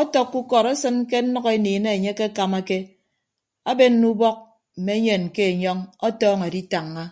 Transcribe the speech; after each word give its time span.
Ọtọkkọ 0.00 0.36
ukọd 0.42 0.64
esịn 0.72 0.96
ke 1.10 1.18
nnʌkeniin 1.24 1.84
enye 1.94 2.10
akekamake 2.14 2.78
abenne 3.70 4.04
ubọk 4.12 4.36
mme 4.78 4.92
enyen 4.98 5.24
ke 5.34 5.42
enyọñ 5.52 5.78
ọtọọñọ 6.06 6.44
editañña. 6.50 7.04